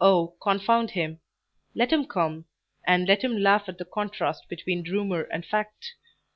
[0.00, 1.20] Oh, confound him!
[1.76, 2.46] Let him come,
[2.84, 5.94] and let him laugh at the contrast between rumour and fact.